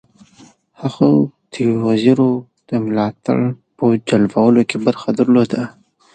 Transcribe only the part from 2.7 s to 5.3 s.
ملاتړ په جلبولو کې برخه